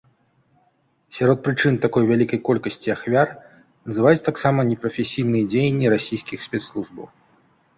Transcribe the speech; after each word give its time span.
Сярод 1.17 1.37
прычын 1.47 1.75
такой 1.83 2.03
вялікай 2.11 2.39
колькасці 2.47 2.93
ахвяр 2.95 3.29
называюць 3.91 4.25
таксама 4.29 4.59
непрафесійныя 4.71 5.43
дзеянні 5.53 5.87
расійскіх 5.97 6.39
спецслужбаў. 6.49 7.07